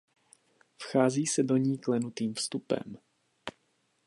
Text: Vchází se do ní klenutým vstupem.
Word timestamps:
Vchází 0.77 1.27
se 1.27 1.43
do 1.43 1.57
ní 1.57 1.77
klenutým 1.77 2.33
vstupem. 2.33 2.97